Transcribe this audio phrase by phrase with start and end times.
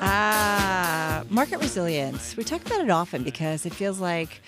[0.00, 2.36] Ah, market resilience.
[2.36, 4.40] We talk about it often because it feels like,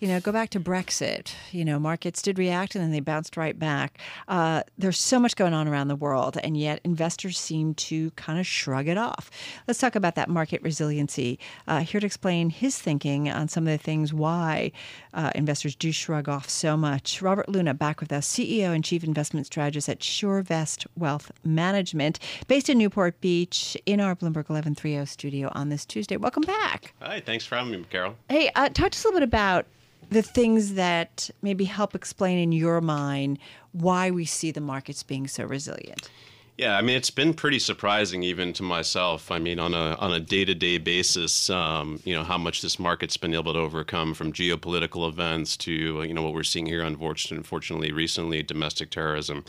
[0.00, 1.34] you know, go back to Brexit.
[1.52, 3.98] You know, markets did react and then they bounced right back.
[4.28, 8.40] Uh, there's so much going on around the world, and yet investors seem to kind
[8.40, 9.30] of shrug it off.
[9.68, 11.38] Let's talk about that market resiliency.
[11.68, 14.72] Uh, here to explain his thinking on some of the things why
[15.12, 17.20] uh, investors do shrug off so much.
[17.20, 22.70] Robert Luna back with us, CEO and Chief Investment Strategist at SureVest Wealth Management, based
[22.70, 26.16] in Newport Beach, in our Bloomberg 1130 studio on this Tuesday.
[26.16, 26.94] Welcome back.
[27.02, 28.16] Hi, thanks for having me, Carol.
[28.30, 29.66] Hey, uh, talk to us a little bit about
[30.10, 33.38] the things that maybe help explain in your mind
[33.72, 36.10] why we see the markets being so resilient.
[36.58, 39.30] Yeah, I mean it's been pretty surprising even to myself.
[39.30, 42.60] I mean on a on a day to day basis, um, you know how much
[42.60, 46.66] this market's been able to overcome from geopolitical events to you know what we're seeing
[46.66, 49.42] here, unfortunately, unfortunately recently, domestic terrorism.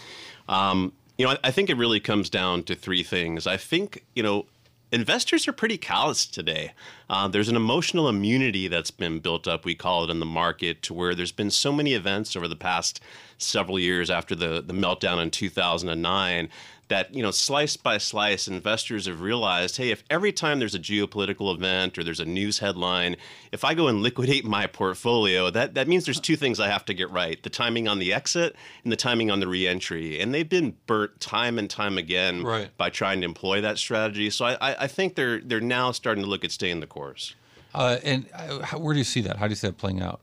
[0.48, 3.46] Um, you know, I, I think it really comes down to three things.
[3.46, 4.46] I think you know
[4.92, 6.74] investors are pretty callous today.
[7.10, 10.82] Uh, there's an emotional immunity that's been built up, we call it in the market,
[10.84, 13.00] to where there's been so many events over the past
[13.44, 16.50] several years after the, the meltdown in 2009
[16.88, 20.80] that you know slice by slice investors have realized hey if every time there's a
[20.80, 23.16] geopolitical event or there's a news headline
[23.54, 26.84] if i go and liquidate my portfolio that that means there's two things i have
[26.84, 30.34] to get right the timing on the exit and the timing on the reentry and
[30.34, 32.70] they've been burnt time and time again Right.
[32.78, 36.24] by trying to employ that strategy so i i I think they're they're now starting
[36.26, 37.36] to look at staying the course
[37.74, 39.38] Uh, and uh, how, where do you see that?
[39.38, 40.20] How do you see that playing out?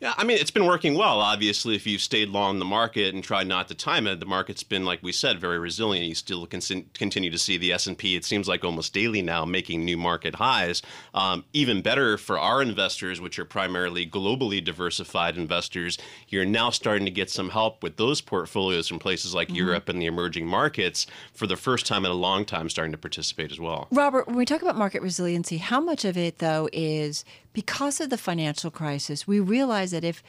[0.00, 1.20] Yeah, I mean, it's been working well.
[1.20, 4.26] Obviously, if you've stayed long in the market and tried not to time it, the
[4.26, 6.06] market's been, like we said, very resilient.
[6.06, 8.16] You still con- continue to see the S and P.
[8.16, 10.82] It seems like almost daily now making new market highs.
[11.14, 15.96] Um, even better for our investors, which are primarily globally diversified investors,
[16.28, 20.02] you're now starting to get some help with those portfolios from places like Europe and
[20.02, 23.60] the emerging markets for the first time in a long time, starting to participate as
[23.60, 23.88] well.
[23.90, 27.24] Robert, when we talk about market resiliency, how much of it, though, is
[27.54, 30.22] because of the financial crisis, we realize that if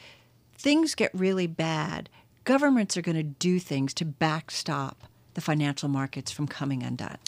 [0.56, 2.08] things get really bad,
[2.44, 4.96] governments are going to do things to backstop
[5.34, 7.18] the financial markets from coming undone.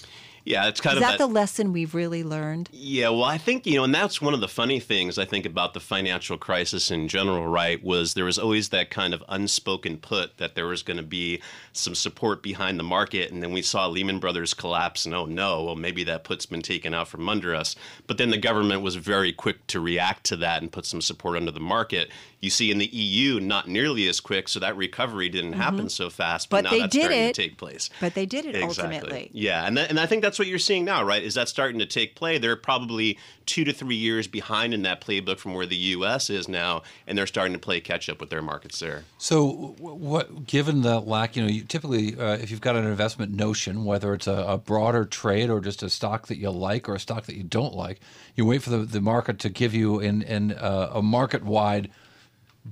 [0.49, 2.71] Yeah, it's kind Is of that the lesson we've really learned?
[2.73, 5.45] Yeah, well, I think, you know, and that's one of the funny things I think
[5.45, 7.85] about the financial crisis in general, right?
[7.85, 11.43] Was there was always that kind of unspoken put that there was going to be
[11.79, 13.31] some support behind the market.
[13.31, 16.63] And then we saw Lehman Brothers collapse, and oh no, well, maybe that put's been
[16.63, 17.77] taken out from under us.
[18.07, 21.37] But then the government was very quick to react to that and put some support
[21.37, 22.11] under the market.
[22.41, 25.61] You see in the EU, not nearly as quick, so that recovery didn't mm-hmm.
[25.61, 26.51] happen so fast.
[26.51, 27.35] But now they that's did starting it.
[27.35, 27.91] to take place.
[28.01, 28.97] But they did it Exactly.
[28.97, 29.31] ultimately.
[29.33, 31.23] Yeah, and that, and I think that's what you're seeing now, right?
[31.23, 32.39] Is that starting to take play?
[32.39, 36.31] They're probably two to three years behind in that playbook from where the U.S.
[36.31, 39.05] is now, and they're starting to play catch up with their markets there.
[39.19, 43.35] So, what given the lack, you know, you typically uh, if you've got an investment
[43.35, 46.95] notion, whether it's a, a broader trade or just a stock that you like or
[46.95, 48.01] a stock that you don't like,
[48.35, 51.91] you wait for the, the market to give you in in uh, a market wide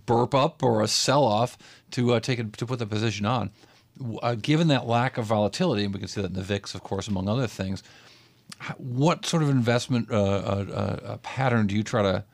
[0.05, 1.57] burp up or a sell off
[1.91, 3.51] to uh, take it to put the position on.
[4.23, 6.83] Uh, given that lack of volatility, and we can see that in the VIX, of
[6.83, 7.83] course, among other things.
[8.77, 12.25] What sort of investment uh, uh, uh, pattern do you try to?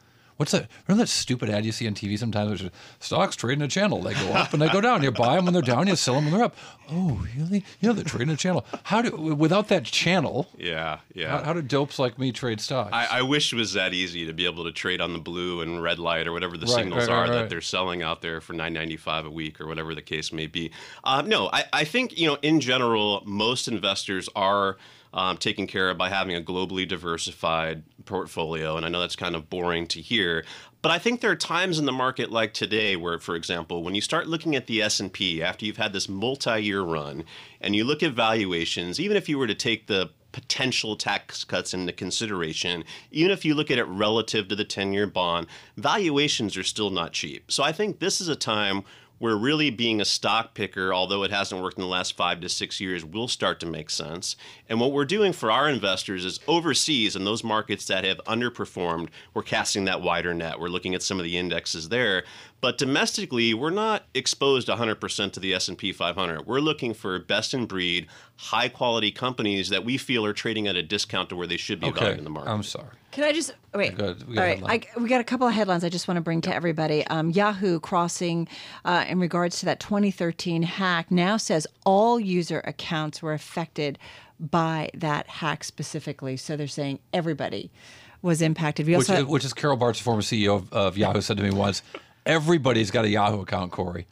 [0.42, 0.66] What's that?
[0.88, 2.50] Remember that stupid ad you see on TV sometimes?
[2.50, 4.02] Which is stocks trading a channel.
[4.02, 5.00] They go up and they go down.
[5.04, 5.86] You buy them when they're down.
[5.86, 6.56] You sell them when they're up.
[6.90, 7.64] Oh, really?
[7.78, 8.66] You know they're trading a channel.
[8.82, 10.48] How do without that channel?
[10.58, 11.38] Yeah, yeah.
[11.38, 12.90] How, how do dopes like me trade stocks?
[12.92, 15.60] I, I wish it was that easy to be able to trade on the blue
[15.60, 18.20] and red light or whatever the Right, signals right, are right, that they're selling out
[18.20, 20.72] there for nine ninety five a week or whatever the case may be.
[21.04, 24.76] Um, no, I, I think you know in general most investors are
[25.14, 29.34] um, taken care of by having a globally diversified portfolio, and I know that's kind
[29.34, 30.44] of boring to hear.
[30.82, 33.94] But I think there are times in the market like today where, for example, when
[33.94, 37.24] you start looking at the S&P after you've had this multi-year run
[37.60, 41.72] and you look at valuations, even if you were to take the potential tax cuts
[41.72, 45.46] into consideration, even if you look at it relative to the 10 year bond,
[45.76, 47.52] valuations are still not cheap.
[47.52, 48.82] So I think this is a time
[49.22, 52.48] where really being a stock picker, although it hasn't worked in the last five to
[52.48, 54.34] six years, will start to make sense.
[54.68, 59.10] And what we're doing for our investors is overseas in those markets that have underperformed,
[59.32, 60.58] we're casting that wider net.
[60.58, 62.24] We're looking at some of the indexes there.
[62.62, 66.46] But domestically, we're not exposed 100% to the S&P 500.
[66.46, 68.06] We're looking for best in breed,
[68.36, 71.80] high quality companies that we feel are trading at a discount to where they should
[71.80, 72.52] be valued in the market.
[72.52, 72.86] I'm sorry.
[73.10, 73.98] Can I just wait?
[73.98, 74.28] Go ahead.
[74.28, 74.74] We got All a.
[74.74, 77.04] I, we got a couple of headlines I just want to bring to everybody.
[77.08, 78.46] Um, Yahoo crossing
[78.84, 83.98] uh, in regards to that 2013 hack now says all user accounts were affected
[84.38, 86.36] by that hack specifically.
[86.36, 87.72] So they're saying everybody
[88.22, 88.86] was impacted.
[88.86, 91.50] We Which, also which is Carol Bartz, former CEO of, of Yahoo, said to me
[91.50, 91.82] once.
[92.24, 94.06] Everybody's got a Yahoo account, Cory.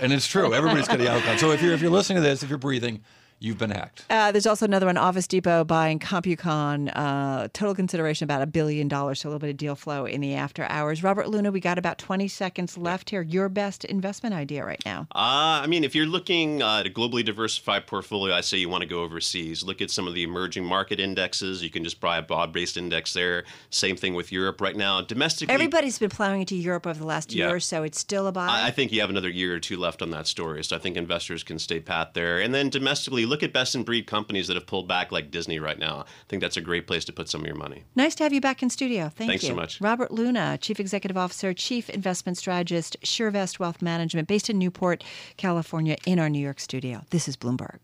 [0.00, 0.54] And it's true.
[0.54, 1.40] Everybody's got a Yahoo account.
[1.40, 3.02] So if you're if you're listening to this, if you're breathing,
[3.40, 4.04] you've been hacked.
[4.10, 6.90] Uh, there's also another one, Office Depot buying CompuCom.
[6.94, 10.20] Uh, total consideration about a billion dollars, so a little bit of deal flow in
[10.20, 11.02] the after hours.
[11.02, 13.22] Robert Luna, we got about 20 seconds left here.
[13.22, 15.06] Your best investment idea right now?
[15.14, 18.68] Uh, I mean, if you're looking uh, at a globally diversified portfolio, I say you
[18.68, 19.62] want to go overseas.
[19.62, 21.62] Look at some of the emerging market indexes.
[21.62, 23.44] You can just buy a broad-based index there.
[23.70, 25.00] Same thing with Europe right now.
[25.00, 27.52] Domestically, Everybody's been plowing into Europe over the last year Yeah.
[27.54, 27.82] or so.
[27.82, 28.46] It's still a buy.
[28.48, 30.78] I I think you have another year or two left on that story, so I
[30.78, 32.38] think investors can stay pat there.
[32.40, 35.58] And then domestically, look at best in breed companies that have pulled back, like Disney
[35.58, 36.00] right now.
[36.00, 37.84] I think that's a great place to put some of your money.
[37.94, 39.04] Nice to have you back in studio.
[39.04, 39.50] Thank Thanks you.
[39.50, 39.80] so much.
[39.80, 45.04] Robert Luna, Chief Executive Officer, Chief Investment Strategist, SureVest Wealth Management, based in Newport,
[45.36, 47.04] California, in our New York studio.
[47.10, 47.78] This is Bloomberg.